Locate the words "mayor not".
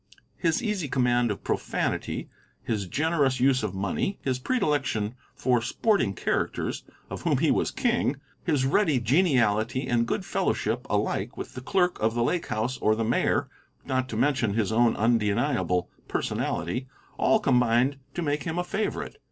13.05-14.09